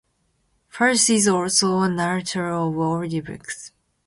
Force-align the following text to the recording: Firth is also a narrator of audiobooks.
Firth 0.67 1.11
is 1.11 1.27
also 1.27 1.77
a 1.81 1.87
narrator 1.87 2.49
of 2.49 2.73
audiobooks. 2.73 3.69